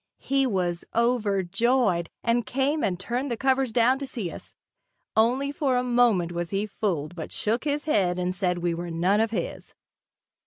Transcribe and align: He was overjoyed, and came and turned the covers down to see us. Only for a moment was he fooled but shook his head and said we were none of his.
He 0.23 0.47
was 0.47 0.83
overjoyed, 0.95 2.09
and 2.23 2.43
came 2.43 2.83
and 2.83 2.99
turned 2.99 3.29
the 3.29 3.37
covers 3.37 3.71
down 3.71 3.99
to 3.99 4.07
see 4.07 4.31
us. 4.31 4.55
Only 5.15 5.51
for 5.51 5.77
a 5.77 5.83
moment 5.83 6.31
was 6.31 6.49
he 6.49 6.65
fooled 6.65 7.13
but 7.15 7.31
shook 7.31 7.65
his 7.65 7.85
head 7.85 8.17
and 8.17 8.33
said 8.33 8.57
we 8.57 8.73
were 8.73 8.89
none 8.89 9.19
of 9.19 9.29
his. 9.29 9.75